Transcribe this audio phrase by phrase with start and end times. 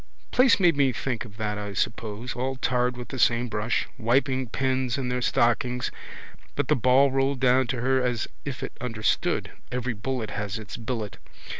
[0.31, 2.35] Place made me think of that I suppose.
[2.35, 3.87] All tarred with the same brush.
[3.99, 5.91] Wiping pens in their stockings.
[6.55, 9.51] But the ball rolled down to her as if it understood.
[9.71, 11.17] Every bullet has its billet.